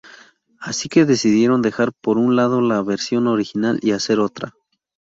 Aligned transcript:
Así 0.59 0.89
que 0.89 1.05
decidieron 1.05 1.61
dejar 1.61 1.91
por 1.93 2.17
un 2.17 2.35
lado 2.35 2.59
la 2.59 2.81
versión 2.81 3.27
original 3.27 3.77
y 3.83 3.91
hacer 3.91 4.19
otra. 4.19 4.55